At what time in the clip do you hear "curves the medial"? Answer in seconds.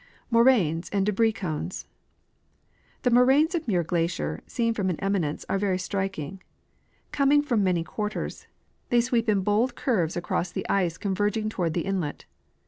9.75-10.31